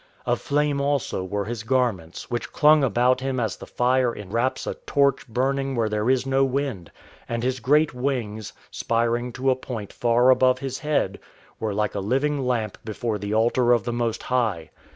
Of 0.25 0.41
flame 0.41 0.81
also 0.81 1.23
were 1.23 1.45
his 1.45 1.61
garments, 1.61 2.31
which 2.31 2.51
clung 2.51 2.83
about 2.83 3.19
him 3.21 3.39
as 3.39 3.55
the 3.57 3.67
fire 3.67 4.11
enwraps 4.11 4.65
a 4.65 4.73
torch 4.73 5.27
burning 5.27 5.75
where 5.75 5.89
there 5.89 6.09
is 6.09 6.25
no 6.25 6.43
wind; 6.43 6.91
and 7.29 7.43
his 7.43 7.59
great 7.59 7.93
wings, 7.93 8.51
spiring 8.71 9.31
to 9.33 9.51
a 9.51 9.55
point 9.55 9.93
far 9.93 10.31
above 10.31 10.57
his 10.57 10.79
head, 10.79 11.19
were 11.59 11.75
like 11.75 11.93
a 11.93 11.99
living 11.99 12.39
lamp 12.43 12.79
before 12.83 13.19
the 13.19 13.35
altar 13.35 13.73
of 13.73 13.83
the 13.83 13.93
Most 13.93 14.23
High. 14.23 14.71